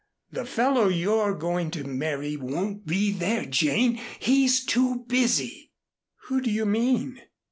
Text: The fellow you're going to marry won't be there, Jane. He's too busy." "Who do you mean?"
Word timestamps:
The 0.31 0.45
fellow 0.47 0.87
you're 0.87 1.35
going 1.35 1.69
to 1.69 1.83
marry 1.83 2.35
won't 2.35 2.87
be 2.87 3.11
there, 3.11 3.45
Jane. 3.45 4.01
He's 4.17 4.65
too 4.65 5.05
busy." 5.07 5.73
"Who 6.23 6.41
do 6.41 6.49
you 6.49 6.65
mean?" 6.65 7.21